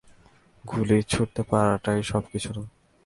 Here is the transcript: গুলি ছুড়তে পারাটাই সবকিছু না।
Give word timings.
গুলি 0.65 0.97
ছুড়তে 1.03 1.41
পারাটাই 1.43 1.99
সবকিছু 2.03 2.49
না। 2.55 2.63